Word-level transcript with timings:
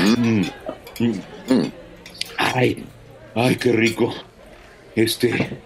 Mmm, 0.00 0.42
mmm, 0.98 1.68
Ay, 2.36 2.84
ay, 3.34 3.56
qué 3.56 3.72
rico. 3.72 4.14
Este, 4.96 5.58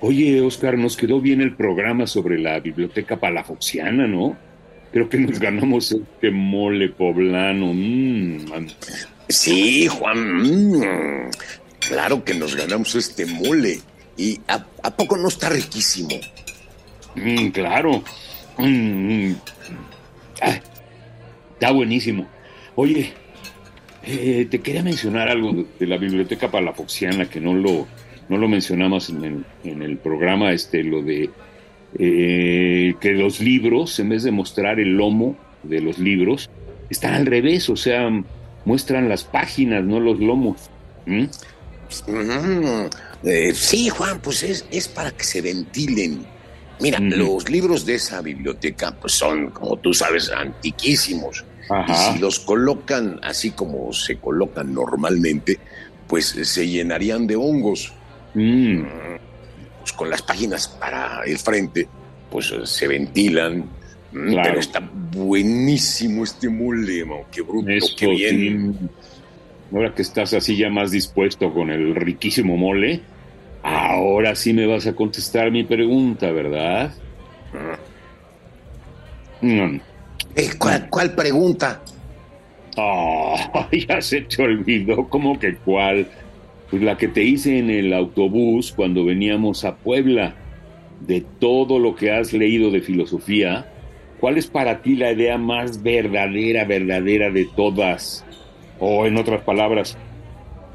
oye, 0.00 0.40
Oscar, 0.40 0.78
nos 0.78 0.96
quedó 0.96 1.20
bien 1.20 1.40
el 1.40 1.56
programa 1.56 2.06
sobre 2.06 2.38
la 2.38 2.60
biblioteca 2.60 3.18
palafoxiana, 3.18 4.06
¿no? 4.06 4.36
Creo 4.92 5.08
que 5.08 5.18
nos 5.18 5.38
ganamos 5.38 5.92
este 5.92 6.30
mole 6.30 6.88
poblano. 6.88 7.72
Mm, 7.72 8.68
sí, 9.28 9.86
Juan. 9.86 11.30
claro 11.78 12.24
que 12.24 12.34
nos 12.34 12.56
ganamos 12.56 12.94
este 12.94 13.26
mole. 13.26 13.80
¿Y 14.16 14.40
a, 14.48 14.90
poco 14.96 15.16
no 15.16 15.28
está 15.28 15.48
riquísimo? 15.48 16.10
Mm, 17.14 17.48
claro. 17.48 18.02
Mm, 18.58 19.32
está 21.54 21.70
buenísimo. 21.70 22.26
Oye, 22.74 23.12
eh, 24.02 24.46
te 24.50 24.60
quería 24.60 24.82
mencionar 24.82 25.28
algo 25.28 25.66
de, 25.78 25.86
la 25.86 25.96
biblioteca 25.98 26.50
palafoxiana 26.50 27.28
que 27.28 27.40
no 27.40 27.54
lo, 27.54 27.86
no 28.28 28.38
lo 28.38 28.48
mencionamos 28.48 29.10
en 29.10 29.44
el, 29.64 29.96
programa, 29.98 30.52
este, 30.52 30.82
lo 30.82 31.02
de 31.02 31.30
eh, 31.98 32.94
que 33.00 33.12
los 33.12 33.40
libros, 33.40 33.98
en 33.98 34.08
vez 34.08 34.22
de 34.22 34.30
mostrar 34.30 34.80
el 34.80 34.96
lomo 34.96 35.36
de 35.62 35.80
los 35.80 35.98
libros, 35.98 36.48
están 36.88 37.14
al 37.14 37.26
revés, 37.26 37.68
o 37.68 37.76
sea, 37.76 38.08
muestran 38.64 39.08
las 39.08 39.24
páginas, 39.24 39.84
no 39.84 40.00
los 40.00 40.18
lomos. 40.18 40.70
¿Mm? 41.06 41.24
Eh, 43.24 43.52
sí, 43.54 43.88
Juan, 43.88 44.20
pues 44.20 44.42
es, 44.42 44.64
es 44.70 44.88
para 44.88 45.10
que 45.10 45.24
se 45.24 45.42
ventilen. 45.42 46.24
Mira, 46.80 46.98
los 46.98 47.50
libros 47.50 47.84
de 47.84 47.96
esa 47.96 48.22
biblioteca 48.22 48.96
pues 48.98 49.12
son, 49.12 49.50
como 49.50 49.76
tú 49.76 49.92
sabes, 49.92 50.30
antiquísimos. 50.30 51.44
Y 51.88 51.94
si 51.94 52.18
los 52.18 52.40
colocan 52.40 53.20
así 53.22 53.52
como 53.52 53.92
se 53.92 54.18
colocan 54.18 54.74
normalmente, 54.74 55.58
pues 56.06 56.26
se 56.26 56.68
llenarían 56.68 57.26
de 57.26 57.36
hongos. 57.36 57.92
Mm. 58.34 58.82
Pues 59.80 59.92
con 59.92 60.10
las 60.10 60.22
páginas 60.22 60.68
para 60.68 61.22
el 61.24 61.38
frente, 61.38 61.88
pues 62.30 62.52
se 62.64 62.88
ventilan. 62.88 63.68
Mm, 64.12 64.34
pero 64.42 64.58
está 64.58 64.80
buenísimo 64.80 66.24
este 66.24 66.48
mole, 66.48 67.04
qué 67.30 67.42
bruto, 67.42 67.68
qué 67.96 68.06
bien. 68.08 68.90
Ahora 69.72 69.94
que 69.94 70.02
estás 70.02 70.34
así 70.34 70.56
ya 70.56 70.68
más 70.68 70.90
dispuesto 70.90 71.52
con 71.52 71.70
el 71.70 71.94
riquísimo 71.94 72.56
mole, 72.56 73.02
ahora 73.62 74.34
sí 74.34 74.52
me 74.52 74.66
vas 74.66 74.88
a 74.88 74.94
contestar 74.94 75.52
mi 75.52 75.62
pregunta, 75.62 76.32
¿verdad? 76.32 76.92
Mm. 79.40 79.80
Eh, 80.36 80.50
¿cuál, 80.58 81.14
pregunta? 81.14 81.82
Ah, 82.76 83.68
ya 83.88 84.00
se 84.00 84.22
te 84.22 84.42
olvidó, 84.42 85.08
¿cómo 85.08 85.38
que 85.38 85.56
cuál? 85.56 86.06
Pues 86.70 86.82
la 86.82 86.96
que 86.96 87.08
te 87.08 87.24
hice 87.24 87.58
en 87.58 87.70
el 87.70 87.92
autobús 87.92 88.72
cuando 88.72 89.04
veníamos 89.04 89.64
a 89.64 89.76
Puebla. 89.76 90.34
De 91.00 91.24
todo 91.38 91.78
lo 91.78 91.94
que 91.94 92.12
has 92.12 92.34
leído 92.34 92.70
de 92.70 92.82
filosofía, 92.82 93.66
¿cuál 94.20 94.36
es 94.36 94.46
para 94.46 94.82
ti 94.82 94.96
la 94.96 95.12
idea 95.12 95.38
más 95.38 95.82
verdadera, 95.82 96.66
verdadera 96.66 97.30
de 97.30 97.48
todas? 97.56 98.22
O 98.78 99.06
en 99.06 99.16
otras 99.16 99.40
palabras, 99.40 99.96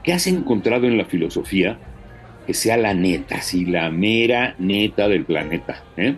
¿qué 0.03 0.13
has 0.13 0.25
encontrado 0.25 0.87
en 0.87 0.97
la 0.97 1.05
filosofía 1.05 1.77
que 2.47 2.55
sea 2.55 2.75
la 2.75 2.95
neta, 2.95 3.39
sí, 3.41 3.65
la 3.65 3.91
mera 3.91 4.55
neta 4.57 5.07
del 5.07 5.25
planeta? 5.25 5.83
¿eh? 5.95 6.15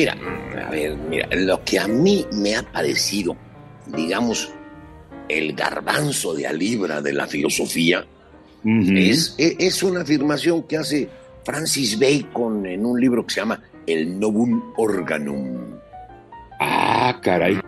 Mira, 0.00 0.16
a 0.66 0.70
ver, 0.70 0.96
mira, 0.96 1.28
lo 1.32 1.62
que 1.62 1.78
a 1.78 1.86
mí 1.86 2.24
me 2.32 2.56
ha 2.56 2.62
parecido, 2.62 3.36
digamos, 3.86 4.50
el 5.28 5.52
garbanzo 5.52 6.34
de 6.34 6.46
a 6.46 6.52
libra 6.52 7.02
de 7.02 7.12
la 7.12 7.26
filosofía, 7.26 8.06
es, 8.64 9.34
e, 9.38 9.56
es, 9.58 9.82
una 9.82 10.02
afirmación 10.02 10.62
que 10.64 10.76
hace 10.76 11.08
Francis 11.44 11.98
Bacon 11.98 12.66
en 12.66 12.84
un 12.84 13.00
libro 13.00 13.26
que 13.26 13.34
se 13.34 13.40
llama 13.40 13.62
El 13.86 14.18
Novum 14.18 14.72
Organum. 14.76 15.78
Ah, 16.58 17.18
caray. 17.22 17.58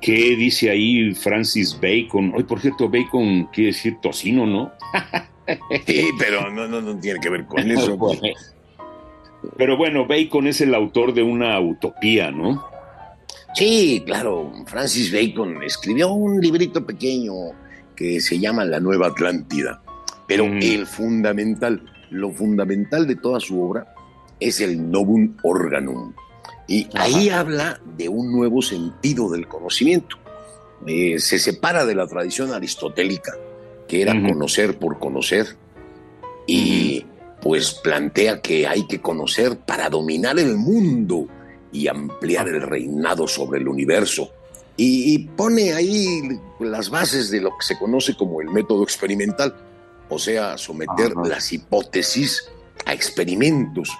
¿Qué 0.00 0.36
dice 0.36 0.70
ahí 0.70 1.14
Francis 1.14 1.78
Bacon? 1.80 2.32
Hoy, 2.34 2.44
por 2.44 2.60
cierto, 2.60 2.88
Bacon 2.88 3.48
quiere 3.52 3.68
decir 3.68 3.98
tocino, 4.00 4.46
¿no? 4.46 4.72
sí, 5.86 6.08
pero 6.18 6.50
no, 6.50 6.66
no, 6.66 6.80
no 6.80 6.98
tiene 6.98 7.20
que 7.20 7.30
ver 7.30 7.46
con 7.46 7.58
eso. 7.70 7.96
Pues. 7.96 8.20
Pero 9.56 9.76
bueno, 9.76 10.06
Bacon 10.06 10.46
es 10.46 10.60
el 10.60 10.74
autor 10.74 11.14
de 11.14 11.22
una 11.22 11.58
utopía, 11.60 12.30
¿no? 12.30 12.64
Sí, 13.54 14.02
claro. 14.06 14.52
Francis 14.66 15.12
Bacon 15.12 15.62
escribió 15.62 16.12
un 16.12 16.40
librito 16.40 16.84
pequeño 16.84 17.32
que 17.94 18.20
se 18.20 18.38
llama 18.38 18.64
La 18.64 18.80
Nueva 18.80 19.08
Atlántida. 19.08 19.82
Pero 20.26 20.46
mm. 20.46 20.58
el 20.62 20.86
fundamental, 20.86 21.82
lo 22.10 22.30
fundamental 22.30 23.06
de 23.06 23.16
toda 23.16 23.40
su 23.40 23.60
obra 23.60 23.94
es 24.40 24.60
el 24.60 24.90
Novum 24.90 25.36
Organum. 25.42 26.14
Y 26.66 26.88
ahí 26.94 27.28
habla 27.28 27.80
de 27.96 28.08
un 28.08 28.32
nuevo 28.32 28.62
sentido 28.62 29.30
del 29.30 29.46
conocimiento. 29.46 30.16
Eh, 30.86 31.18
se 31.18 31.38
separa 31.38 31.84
de 31.84 31.94
la 31.94 32.06
tradición 32.06 32.52
aristotélica, 32.52 33.32
que 33.86 34.02
era 34.02 34.12
conocer 34.20 34.78
por 34.78 34.98
conocer, 34.98 35.56
y 36.46 37.04
pues 37.42 37.72
plantea 37.72 38.40
que 38.40 38.66
hay 38.68 38.86
que 38.86 39.00
conocer 39.00 39.58
para 39.58 39.90
dominar 39.90 40.38
el 40.38 40.56
mundo 40.56 41.26
y 41.72 41.88
ampliar 41.88 42.48
el 42.48 42.62
reinado 42.62 43.26
sobre 43.26 43.60
el 43.60 43.68
universo. 43.68 44.30
Y, 44.76 45.18
pone 45.36 45.74
ahí 45.74 46.40
las 46.60 46.88
bases 46.88 47.30
de 47.30 47.40
lo 47.40 47.50
que 47.50 47.66
se 47.66 47.78
conoce 47.78 48.16
como 48.16 48.40
el 48.40 48.48
método 48.48 48.84
experimental, 48.84 49.54
o 50.08 50.18
sea, 50.18 50.56
someter 50.56 51.12
las 51.24 51.52
hipótesis 51.52 52.48
a 52.86 52.94
experimentos 52.94 53.90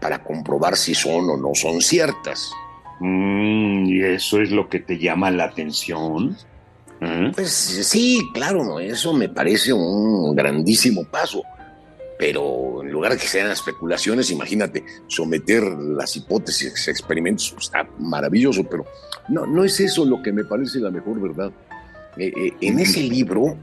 para 0.00 0.24
comprobar 0.24 0.76
si 0.76 0.94
son 0.94 1.28
o 1.28 1.36
no 1.36 1.54
son 1.54 1.80
ciertas. 1.80 2.50
Mm, 3.00 3.86
¿Y 3.86 4.04
eso 4.04 4.40
es 4.40 4.50
lo 4.50 4.68
que 4.68 4.80
te 4.80 4.98
llama 4.98 5.30
la 5.30 5.44
atención? 5.44 6.36
¿Eh? 7.00 7.30
Pues 7.34 7.50
sí, 7.50 8.22
claro, 8.32 8.80
eso 8.80 9.12
me 9.12 9.28
parece 9.28 9.72
un 9.72 10.34
grandísimo 10.34 11.04
paso 11.04 11.42
pero 12.22 12.84
en 12.84 12.92
lugar 12.92 13.14
de 13.14 13.18
que 13.18 13.26
sean 13.26 13.50
especulaciones, 13.50 14.30
imagínate, 14.30 14.84
someter 15.08 15.64
las 15.64 16.14
hipótesis, 16.14 16.86
experimentos, 16.86 17.52
está 17.58 17.84
maravilloso, 17.98 18.62
pero 18.62 18.86
no, 19.28 19.44
no 19.44 19.64
es 19.64 19.80
eso 19.80 20.04
lo 20.04 20.22
que 20.22 20.30
me 20.30 20.44
parece 20.44 20.78
la 20.78 20.92
mejor 20.92 21.20
verdad. 21.20 21.50
Eh, 22.16 22.32
eh, 22.36 22.52
en 22.60 22.78
ese 22.78 23.02
libro 23.02 23.58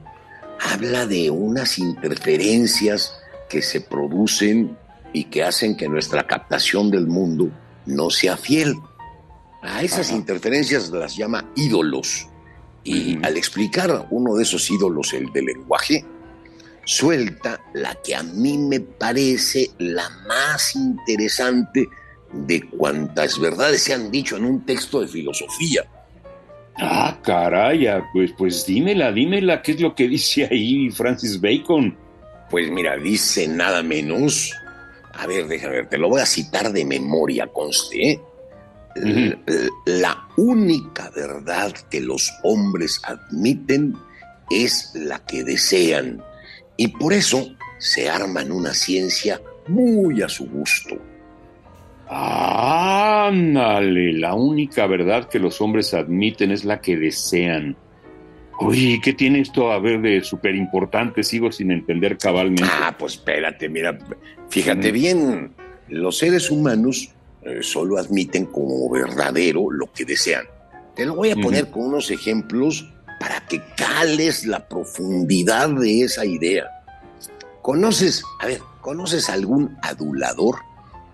habla 0.60 1.06
de 1.06 1.30
unas 1.30 1.80
interferencias 1.80 3.14
que 3.48 3.62
se 3.62 3.80
producen 3.80 4.78
y 5.14 5.24
que 5.24 5.42
hacen 5.42 5.78
que 5.78 5.88
nuestra 5.88 6.28
captación 6.28 6.92
del 6.92 7.08
mundo 7.08 7.50
no 7.86 8.10
sea 8.10 8.36
fiel. 8.36 8.76
A 9.62 9.84
esas 9.84 10.12
interferencias 10.12 10.90
las 10.90 11.16
llama 11.16 11.50
ídolos. 11.56 12.28
Y 12.84 13.26
al 13.26 13.38
explicar 13.38 14.08
uno 14.10 14.36
de 14.36 14.44
esos 14.44 14.70
ídolos, 14.70 15.14
el 15.14 15.32
del 15.32 15.46
lenguaje, 15.46 16.04
suelta 16.90 17.62
la 17.74 17.94
que 18.02 18.16
a 18.16 18.24
mí 18.24 18.58
me 18.58 18.80
parece 18.80 19.70
la 19.78 20.10
más 20.28 20.76
interesante 20.76 21.88
de 22.34 22.68
cuantas 22.68 23.40
verdades 23.40 23.84
se 23.84 23.94
han 23.94 24.10
dicho 24.10 24.38
en 24.38 24.46
un 24.46 24.66
texto 24.66 25.02
de 25.02 25.08
filosofía. 25.08 25.86
Ah, 26.78 27.20
caraya, 27.22 28.04
pues, 28.12 28.32
pues 28.36 28.66
dímela, 28.66 29.12
dímela, 29.12 29.62
¿qué 29.62 29.74
es 29.74 29.82
lo 29.82 29.94
que 29.94 30.08
dice 30.08 30.48
ahí 30.50 30.90
Francis 30.90 31.40
Bacon? 31.40 31.96
Pues 32.50 32.72
mira, 32.72 32.98
dice 32.98 33.48
nada 33.48 33.84
menos. 33.84 34.52
A 35.14 35.28
ver, 35.28 35.48
déjame 35.48 35.76
ver, 35.76 35.90
te 35.90 35.98
lo 36.00 36.10
voy 36.10 36.22
a 36.22 36.26
citar 36.26 36.72
de 36.74 36.86
memoria, 36.86 37.46
conste. 37.48 38.14
¿eh? 38.14 39.38
La 39.86 40.28
única 40.38 41.12
verdad 41.12 41.72
que 41.92 42.02
los 42.02 42.32
hombres 42.42 43.00
admiten 43.04 43.96
es 44.50 44.92
la 44.96 45.20
que 45.20 45.44
desean 45.44 46.24
y 46.80 46.88
por 46.88 47.12
eso 47.12 47.46
se 47.78 48.10
arman 48.10 48.54
una 48.54 48.74
ciencia 48.74 49.42
muy 49.68 50.22
a 50.22 50.30
su 50.30 50.46
gusto. 50.50 50.98
Ándale, 52.08 53.34
la 54.14 54.34
única 54.34 54.88
verdad 54.88 55.28
que 55.28 55.40
los 55.40 55.60
hombres 55.60 55.94
admiten 55.94 56.52
es 56.52 56.64
la 56.64 56.80
que 56.80 56.96
desean. 56.96 57.76
Uy, 58.62 59.02
¿qué 59.04 59.12
tiene 59.12 59.42
esto 59.42 59.74
a 59.74 59.80
ver 59.80 60.00
de 60.00 60.24
súper 60.24 60.56
importante? 60.56 61.22
Sigo 61.22 61.52
sin 61.52 61.72
entender 61.72 62.18
cabalmente. 62.18 62.64
Ah, 62.66 62.96
pues 62.98 63.16
espérate, 63.16 63.68
mira, 63.68 64.00
fíjate 64.50 64.94
bien, 64.94 65.52
los 65.90 66.18
seres 66.18 66.50
humanos 66.50 67.10
eh, 67.42 67.60
solo 67.62 67.98
admiten 67.98 68.46
como 68.46 68.90
verdadero 68.90 69.70
lo 69.70 69.92
que 69.92 70.06
desean. 70.06 70.46
Te 70.96 71.06
lo 71.06 71.16
voy 71.16 71.32
a 71.32 71.36
poner 71.36 71.70
con 71.70 71.88
unos 71.88 72.10
ejemplos 72.10 72.90
para 73.20 73.42
que 73.48 73.62
cales 73.76 74.46
la 74.46 74.68
profundidad 74.68 75.70
de 75.70 76.02
esa 76.02 76.26
idea. 76.26 76.66
¿Conoces, 77.62 78.24
a 78.40 78.48
ver, 78.48 78.62
¿conoces 78.82 79.30
algún 79.30 79.78
adulador? 79.82 80.58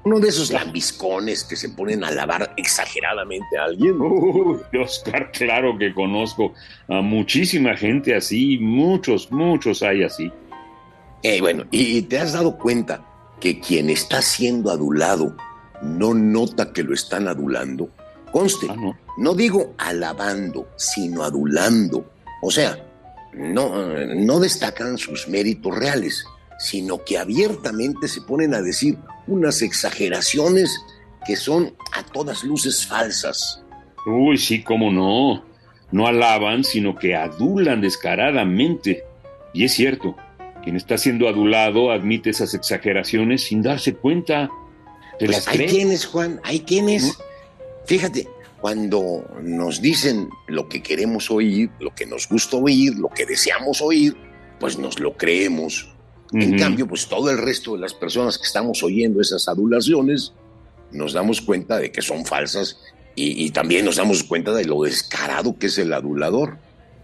Uno 0.03 0.19
de 0.19 0.29
esos 0.29 0.51
lambiscones 0.51 1.43
que 1.43 1.55
se 1.55 1.69
ponen 1.69 2.03
a 2.03 2.09
alabar 2.09 2.53
exageradamente 2.57 3.57
a 3.57 3.63
alguien. 3.63 3.99
Uy, 3.99 4.59
Oscar, 4.79 5.31
claro 5.31 5.75
que 5.79 5.93
conozco 5.95 6.53
a 6.87 7.01
muchísima 7.01 7.75
gente 7.75 8.15
así, 8.15 8.59
muchos, 8.59 9.31
muchos 9.31 9.81
hay 9.81 10.03
así. 10.03 10.31
Eh, 11.23 11.41
bueno, 11.41 11.63
y 11.71 12.03
te 12.03 12.19
has 12.19 12.33
dado 12.33 12.55
cuenta 12.55 13.03
que 13.39 13.59
quien 13.59 13.89
está 13.89 14.21
siendo 14.21 14.69
adulado 14.69 15.35
no 15.81 16.13
nota 16.13 16.71
que 16.71 16.83
lo 16.83 16.93
están 16.93 17.27
adulando. 17.27 17.89
Conste, 18.35 18.67
Ah, 18.69 18.75
no. 18.75 18.97
no 19.17 19.33
digo 19.33 19.73
alabando, 19.77 20.67
sino 20.75 21.23
adulando. 21.23 22.05
O 22.41 22.51
sea, 22.51 22.77
no, 23.33 23.95
no 23.95 24.39
destacan 24.41 24.97
sus 24.97 25.29
méritos 25.29 25.73
reales, 25.73 26.25
sino 26.59 27.01
que 27.05 27.17
abiertamente 27.17 28.09
se 28.09 28.19
ponen 28.21 28.53
a 28.53 28.61
decir 28.61 28.97
unas 29.27 29.61
exageraciones 29.61 30.69
que 31.25 31.37
son 31.37 31.73
a 31.93 32.03
todas 32.03 32.43
luces 32.43 32.85
falsas. 32.85 33.63
Uy, 34.05 34.37
sí, 34.37 34.61
cómo 34.63 34.91
no. 34.91 35.45
No 35.93 36.05
alaban, 36.05 36.65
sino 36.65 36.93
que 36.93 37.15
adulan 37.15 37.79
descaradamente. 37.79 39.05
Y 39.53 39.63
es 39.63 39.73
cierto, 39.73 40.17
quien 40.61 40.75
está 40.75 40.97
siendo 40.97 41.29
adulado 41.29 41.89
admite 41.89 42.31
esas 42.31 42.53
exageraciones 42.53 43.43
sin 43.45 43.61
darse 43.61 43.95
cuenta. 43.95 44.49
¿Te 45.19 45.25
Pues 45.27 45.37
las 45.37 45.47
hay 45.47 45.57
cree? 45.59 45.69
quienes, 45.69 46.05
Juan, 46.05 46.41
hay 46.43 46.59
quienes. 46.59 47.17
Fíjate, 47.85 48.27
cuando 48.61 49.25
nos 49.43 49.81
dicen 49.81 50.29
lo 50.47 50.67
que 50.67 50.81
queremos 50.81 51.29
oír, 51.29 51.69
lo 51.79 51.93
que 51.93 52.05
nos 52.05 52.27
gusta 52.27 52.57
oír, 52.57 52.95
lo 52.95 53.09
que 53.09 53.25
deseamos 53.25 53.81
oír, 53.81 54.15
pues 54.59 54.77
nos 54.77 54.99
lo 54.99 55.15
creemos. 55.15 55.91
En 56.33 56.55
Ujú. 56.55 56.59
cambio, 56.59 56.87
pues 56.87 57.07
todo 57.07 57.29
el 57.29 57.37
resto 57.37 57.73
de 57.75 57.81
las 57.81 57.93
personas 57.93 58.37
que 58.37 58.45
estamos 58.45 58.81
oyendo 58.83 59.21
esas 59.21 59.47
adulaciones, 59.47 60.33
nos 60.91 61.13
damos 61.13 61.41
cuenta 61.41 61.77
de 61.77 61.91
que 61.91 62.01
son 62.01 62.25
falsas 62.25 62.79
y, 63.15 63.45
y 63.45 63.51
también 63.51 63.85
nos 63.85 63.97
damos 63.97 64.23
cuenta 64.23 64.51
de 64.53 64.65
lo 64.65 64.81
descarado 64.81 65.57
que 65.57 65.67
es 65.67 65.77
el 65.77 65.93
adulador. 65.93 66.57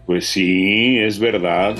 Pues 0.06 0.26
sí, 0.26 0.98
es 0.98 1.18
verdad. 1.18 1.76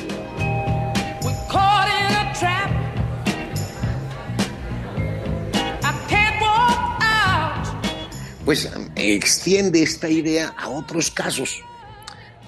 Pues 8.44 8.68
extiende 9.02 9.82
esta 9.82 10.08
idea 10.08 10.54
a 10.56 10.68
otros 10.68 11.10
casos. 11.10 11.62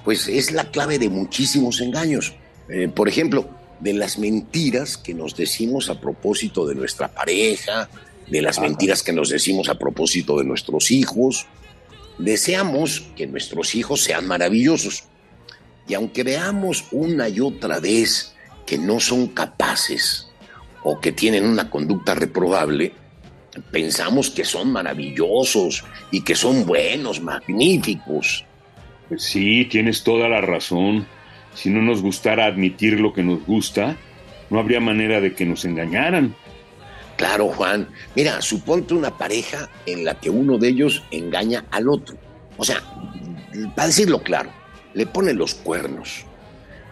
Pues 0.05 0.29
es 0.29 0.53
la 0.53 0.71
clave 0.71 0.99
de 0.99 1.09
muchísimos 1.09 1.81
engaños. 1.81 2.35
Eh, 2.69 2.89
por 2.89 3.09
ejemplo, 3.09 3.49
de 3.81 3.93
las 3.93 4.19
mentiras 4.19 4.97
que 4.97 5.15
nos 5.15 5.37
decimos 5.37 5.89
a 5.91 6.01
propósito 6.01 6.67
de 6.67 6.75
nuestra 6.75 7.09
pareja, 7.09 7.89
de 8.29 8.43
las 8.43 8.59
Ajá. 8.59 8.69
mentiras 8.69 9.03
que 9.03 9.13
nos 9.13 9.29
decimos 9.29 9.69
a 9.69 9.79
propósito 9.79 10.39
de 10.39 10.45
nuestros 10.45 10.91
hijos. 10.91 11.47
Deseamos 12.19 13.05
que 13.17 13.27
nuestros 13.27 13.75
hijos 13.75 14.03
sean 14.03 14.27
maravillosos. 14.27 15.05
Y 15.87 15.95
aunque 15.95 16.23
veamos 16.23 16.87
una 16.93 17.29
y 17.29 17.41
otra 17.41 17.81
vez 17.81 18.33
que 18.67 18.79
no 18.79 19.01
son 19.01 19.29
capaces 19.29 20.29
o 20.83 21.01
que 21.01 21.13
tienen 21.13 21.45
una 21.45 21.71
conducta 21.71 22.15
reprobable, 22.15 22.93
pensamos 23.71 24.31
que 24.31 24.45
son 24.45 24.73
maravillosos 24.73 25.85
y 26.11 26.23
que 26.23 26.35
son 26.35 26.67
buenos, 26.67 27.21
magníficos. 27.21 28.45
Pues 29.09 29.23
sí, 29.23 29.67
tienes 29.67 30.03
toda 30.03 30.29
la 30.29 30.41
razón. 30.41 31.07
Si 31.55 31.71
no 31.71 31.83
nos 31.83 32.03
gustara 32.03 32.47
admitir 32.47 32.99
lo 33.01 33.13
que 33.13 33.23
nos 33.23 33.45
gusta, 33.45 33.97
no 34.51 34.59
habría 34.59 34.81
manera 34.81 35.21
de 35.21 35.35
que 35.35 35.47
nos 35.47 35.65
engañaran. 35.65 36.35
Claro, 37.17 37.49
Juan. 37.49 37.89
Mira, 38.17 38.43
suponte 38.43 38.95
una 38.95 39.17
pareja 39.17 39.69
en 39.87 40.05
la 40.05 40.19
que 40.19 40.31
uno 40.31 40.59
de 40.59 40.69
ellos 40.69 41.03
engaña 41.11 41.65
al 41.71 41.89
otro. 41.89 42.17
O 42.57 42.65
sea, 42.65 42.83
para 43.75 43.89
decirlo 43.89 44.23
claro, 44.23 44.51
le 44.95 45.07
pone 45.07 45.33
los 45.33 45.55
cuernos. 45.55 46.25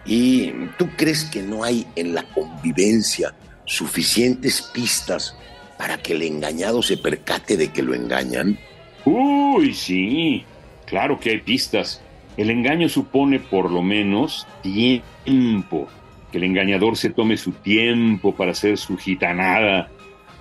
¿Y 0.05 0.51
tú 0.77 0.89
crees 0.97 1.25
que 1.25 1.41
no 1.41 1.63
hay 1.63 1.85
en 1.95 2.13
la 2.13 2.23
convivencia 2.23 3.33
suficientes 3.65 4.61
pistas 4.73 5.35
para 5.77 5.97
que 5.97 6.13
el 6.13 6.23
engañado 6.23 6.81
se 6.81 6.97
percate 6.97 7.57
de 7.57 7.71
que 7.71 7.81
lo 7.81 7.93
engañan? 7.93 8.57
Uy, 9.05 9.73
sí, 9.73 10.43
claro 10.85 11.19
que 11.19 11.31
hay 11.31 11.39
pistas. 11.39 12.01
El 12.37 12.49
engaño 12.49 12.89
supone 12.89 13.39
por 13.39 13.69
lo 13.71 13.81
menos 13.81 14.47
tiempo, 14.61 15.87
que 16.31 16.37
el 16.37 16.45
engañador 16.45 16.97
se 16.97 17.09
tome 17.09 17.37
su 17.37 17.51
tiempo 17.51 18.33
para 18.33 18.51
hacer 18.51 18.77
su 18.77 18.97
gitanada 18.97 19.89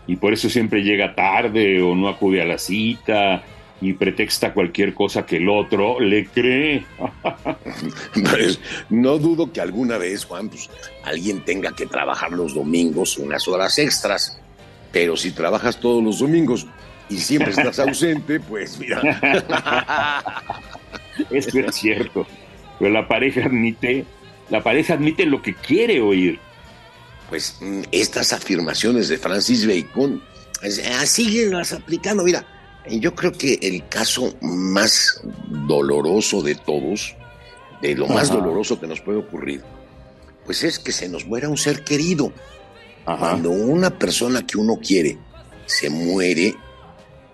y 0.07 0.17
por 0.17 0.33
eso 0.33 0.49
siempre 0.49 0.83
llega 0.83 1.15
tarde 1.15 1.83
o 1.83 1.95
no 1.95 2.09
acude 2.09 2.41
a 2.41 2.45
la 2.45 2.59
cita 2.59 3.43
y 3.81 3.95
pretexta 3.95 4.55
cualquier 4.55 4.95
cosa 4.95 5.27
que 5.27 5.37
el 5.37 5.49
otro 5.49 6.01
le 6.01 6.27
cree. 6.27 6.85
Pues 8.15 8.61
no 8.91 9.19
dudo 9.19 9.53
que 9.53 9.61
alguna 9.61 9.99
vez, 9.99 10.25
Juan, 10.25 10.49
pues, 10.49 10.71
alguien 11.05 11.45
tenga 11.45 11.75
que 11.75 11.87
trabajar 11.87 12.31
los 12.31 12.55
domingos 12.55 13.19
unas 13.19 13.47
horas 13.49 13.79
extras. 13.79 14.41
Pero 14.93 15.17
si 15.17 15.33
trabajas 15.33 15.81
todos 15.81 16.03
los 16.03 16.19
domingos 16.19 16.67
y 17.09 17.19
siempre 17.19 17.51
estás 17.57 17.79
ausente, 17.79 18.39
pues 18.41 18.79
mira. 18.79 19.01
Eso 21.31 21.59
es 21.59 21.75
cierto. 21.75 22.27
Pero 22.79 22.91
la 22.91 23.09
pareja 23.09 23.47
admite, 23.47 24.05
la 24.51 24.63
pareja 24.63 24.95
admite 24.95 25.27
lo 25.27 25.43
que 25.43 25.55
quiere 25.55 26.01
oír. 26.01 26.39
Pues 27.29 27.57
mm, 27.61 27.83
estas 27.91 28.33
afirmaciones 28.33 29.09
de 29.09 29.19
Francis 29.19 29.67
Bacon, 29.67 30.23
pues, 30.61 30.83
ah, 30.93 31.07
síguelas 31.07 31.73
aplicando. 31.73 32.23
Mira, 32.23 32.45
yo 32.89 33.15
creo 33.15 33.33
que 33.33 33.59
el 33.63 33.89
caso 33.89 34.35
más 34.41 35.21
doloroso 35.49 36.43
de 36.43 36.55
todos, 36.55 37.17
de 37.81 37.95
lo 37.95 38.07
más 38.07 38.31
Ajá. 38.31 38.39
doloroso 38.39 38.79
que 38.81 38.87
nos 38.87 39.01
puede 39.01 39.19
ocurrir, 39.19 39.63
pues 40.45 40.63
es 40.65 40.79
que 40.79 40.93
se 40.93 41.09
nos 41.09 41.27
muera 41.27 41.49
un 41.49 41.57
ser 41.57 41.85
querido. 41.85 42.33
Ajá. 43.05 43.19
Cuando 43.19 43.51
una 43.51 43.91
persona 43.91 44.47
que 44.47 44.59
uno 44.59 44.79
quiere 44.81 45.19
se 45.67 45.91
muere, 45.91 46.55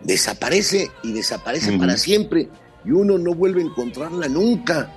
desaparece 0.00 0.90
y 1.02 1.12
desaparece 1.12 1.76
para 1.78 1.96
siempre 1.96 2.48
y 2.84 2.90
uno 2.90 3.18
no 3.18 3.34
vuelve 3.34 3.62
a 3.62 3.66
encontrarla 3.66 4.28
nunca. 4.28 4.90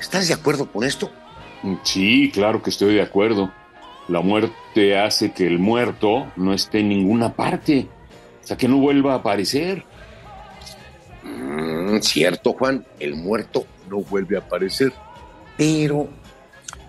¿Estás 0.00 0.28
de 0.28 0.34
acuerdo 0.34 0.70
con 0.70 0.84
esto? 0.84 1.10
Sí, 1.84 2.30
claro 2.32 2.62
que 2.62 2.70
estoy 2.70 2.94
de 2.94 3.02
acuerdo. 3.02 3.52
La 4.08 4.20
muerte 4.20 4.98
hace 4.98 5.32
que 5.32 5.46
el 5.46 5.58
muerto 5.58 6.32
no 6.36 6.52
esté 6.52 6.80
en 6.80 6.88
ninguna 6.88 7.34
parte, 7.34 7.86
o 8.42 8.46
sea, 8.46 8.56
que 8.56 8.66
no 8.66 8.78
vuelva 8.78 9.12
a 9.12 9.16
aparecer. 9.16 9.84
Mm, 11.22 11.98
cierto, 12.00 12.54
Juan, 12.54 12.84
el 12.98 13.14
muerto 13.14 13.66
no 13.88 13.98
vuelve 13.98 14.36
a 14.36 14.40
aparecer. 14.40 14.92
Pero, 15.56 16.08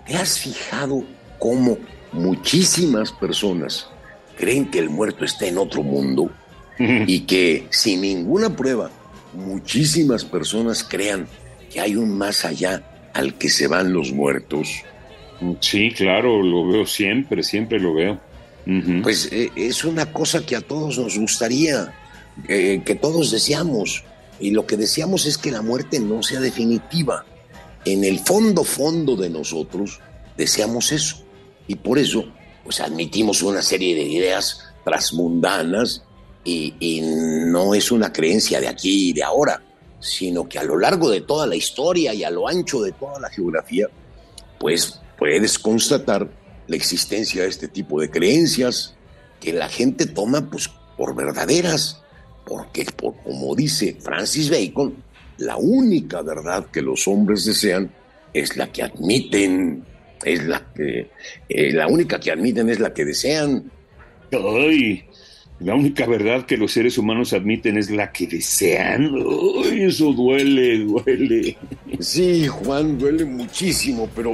¿te 0.06 0.16
has 0.16 0.38
fijado 0.38 1.04
cómo 1.38 1.76
muchísimas 2.12 3.12
personas 3.12 3.88
creen 4.36 4.70
que 4.70 4.78
el 4.78 4.90
muerto 4.90 5.24
está 5.24 5.46
en 5.46 5.58
otro 5.58 5.82
mundo? 5.82 6.30
y 6.78 7.20
que 7.20 7.68
sin 7.70 8.00
ninguna 8.00 8.56
prueba 8.56 8.90
muchísimas 9.34 10.24
personas 10.24 10.82
crean 10.82 11.28
que 11.70 11.80
hay 11.80 11.94
un 11.94 12.16
más 12.16 12.44
allá 12.44 12.82
al 13.12 13.34
que 13.34 13.50
se 13.50 13.68
van 13.68 13.92
los 13.92 14.10
muertos, 14.10 14.82
Sí, 15.60 15.90
claro, 15.90 16.42
lo 16.42 16.66
veo 16.66 16.86
siempre, 16.86 17.42
siempre 17.42 17.80
lo 17.80 17.94
veo. 17.94 18.20
Pues 19.02 19.28
eh, 19.32 19.50
es 19.56 19.84
una 19.84 20.12
cosa 20.12 20.46
que 20.46 20.54
a 20.54 20.60
todos 20.60 20.98
nos 20.98 21.18
gustaría, 21.18 21.92
eh, 22.48 22.82
que 22.84 22.94
todos 22.94 23.32
deseamos. 23.32 24.04
Y 24.38 24.50
lo 24.52 24.66
que 24.66 24.76
deseamos 24.76 25.26
es 25.26 25.36
que 25.38 25.50
la 25.50 25.62
muerte 25.62 25.98
no 25.98 26.22
sea 26.22 26.40
definitiva. 26.40 27.24
En 27.84 28.04
el 28.04 28.20
fondo, 28.20 28.62
fondo 28.62 29.16
de 29.16 29.30
nosotros, 29.30 30.00
deseamos 30.36 30.92
eso. 30.92 31.24
Y 31.66 31.76
por 31.76 31.98
eso, 31.98 32.24
pues 32.64 32.80
admitimos 32.80 33.42
una 33.42 33.62
serie 33.62 33.94
de 33.94 34.02
ideas 34.02 34.60
transmundanas 34.84 36.02
y, 36.44 37.00
no 37.46 37.74
es 37.74 37.92
una 37.92 38.12
creencia 38.12 38.60
de 38.60 38.68
aquí 38.68 39.10
y 39.10 39.12
de 39.12 39.22
ahora, 39.22 39.62
sino 40.00 40.48
que 40.48 40.58
a 40.58 40.64
lo 40.64 40.78
largo 40.78 41.08
de 41.10 41.20
toda 41.20 41.46
la 41.46 41.54
historia 41.54 42.12
y 42.14 42.24
a 42.24 42.30
lo 42.30 42.48
ancho 42.48 42.82
de 42.82 42.92
toda 42.92 43.20
la 43.20 43.30
geografía, 43.30 43.86
pues 44.58 45.00
puedes 45.18 45.58
constatar 45.58 46.28
la 46.66 46.76
existencia 46.76 47.42
de 47.42 47.48
este 47.48 47.68
tipo 47.68 48.00
de 48.00 48.10
creencias 48.10 48.94
que 49.40 49.52
la 49.52 49.68
gente 49.68 50.06
toma 50.06 50.48
pues 50.50 50.70
por 50.96 51.14
verdaderas, 51.14 52.00
porque 52.44 52.84
por, 52.84 53.14
como 53.22 53.54
dice 53.54 53.96
Francis 54.00 54.50
Bacon, 54.50 54.94
la 55.38 55.56
única 55.56 56.22
verdad 56.22 56.66
que 56.72 56.82
los 56.82 57.06
hombres 57.06 57.44
desean 57.44 57.92
es 58.32 58.56
la 58.56 58.70
que 58.70 58.82
admiten, 58.82 59.84
es 60.24 60.44
la 60.44 60.62
que, 60.74 61.10
eh, 61.48 61.72
la 61.72 61.86
única 61.86 62.20
que 62.20 62.30
admiten 62.30 62.68
es 62.68 62.80
la 62.80 62.92
que 62.92 63.04
desean. 63.04 63.70
Ay, 64.32 65.04
la 65.60 65.74
única 65.74 66.06
verdad 66.06 66.44
que 66.46 66.56
los 66.56 66.72
seres 66.72 66.98
humanos 66.98 67.32
admiten 67.32 67.76
es 67.76 67.90
la 67.90 68.10
que 68.10 68.26
desean. 68.26 69.10
Ay, 69.64 69.84
eso 69.84 70.12
duele, 70.12 70.78
duele. 70.78 71.56
Sí, 72.00 72.46
Juan, 72.46 72.98
duele 72.98 73.24
muchísimo, 73.24 74.08
pero 74.14 74.32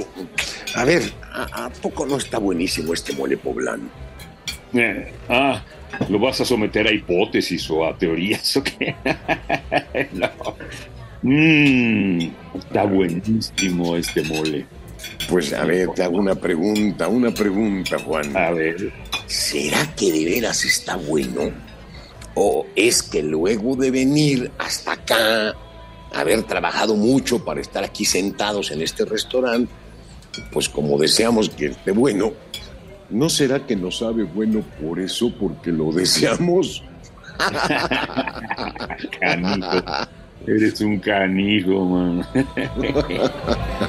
a 0.75 0.85
ver, 0.85 1.03
¿a, 1.31 1.65
a 1.65 1.69
poco 1.69 2.05
no 2.05 2.17
está 2.17 2.39
buenísimo 2.39 2.93
este 2.93 3.13
mole 3.13 3.37
poblano? 3.37 3.89
Eh, 4.73 5.11
ah, 5.29 5.63
¿lo 6.09 6.19
vas 6.19 6.41
a 6.41 6.45
someter 6.45 6.87
a 6.87 6.91
hipótesis 6.93 7.69
o 7.69 7.85
a 7.85 7.97
teorías 7.97 8.57
o 8.57 8.63
qué? 8.63 8.95
no. 10.13 10.29
Mm, 11.21 12.29
está 12.55 12.85
buenísimo 12.85 13.95
este 13.95 14.21
mole. 14.23 14.65
Pues 15.29 15.53
a 15.53 15.65
ver, 15.65 15.89
te 15.89 16.03
hago 16.03 16.17
una 16.17 16.35
pregunta, 16.35 17.07
una 17.07 17.31
pregunta, 17.31 17.97
Juan. 17.99 18.35
A 18.35 18.51
ver. 18.51 18.91
¿Será 19.27 19.95
que 19.95 20.11
de 20.11 20.25
veras 20.25 20.65
está 20.65 20.95
bueno? 20.95 21.51
¿O 22.35 22.65
es 22.75 23.03
que 23.03 23.21
luego 23.21 23.75
de 23.75 23.91
venir 23.91 24.51
hasta 24.57 24.93
acá, 24.93 25.53
haber 26.13 26.43
trabajado 26.43 26.95
mucho 26.95 27.43
para 27.43 27.61
estar 27.61 27.83
aquí 27.83 28.05
sentados 28.05 28.71
en 28.71 28.81
este 28.81 29.05
restaurante, 29.05 29.71
pues 30.51 30.69
como 30.69 30.97
deseamos 30.97 31.49
que 31.49 31.67
esté 31.67 31.91
bueno, 31.91 32.33
¿no 33.09 33.29
será 33.29 33.65
que 33.65 33.75
no 33.75 33.91
sabe 33.91 34.23
bueno 34.23 34.63
por 34.81 34.99
eso, 34.99 35.31
porque 35.37 35.71
lo 35.71 35.91
deseamos? 35.91 36.83
Canijo. 39.19 39.83
Eres 40.47 40.79
un 40.81 40.99
canijo, 40.99 41.85
man. 41.85 42.25